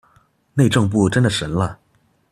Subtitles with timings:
[0.55, 1.77] 內政部真的神了